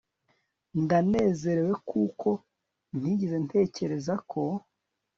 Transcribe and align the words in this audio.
Ndanezerewe 0.83 1.73
kuko 1.89 2.29
ntigeze 2.97 3.35
ntekereza 3.45 4.13
ko 4.31 4.41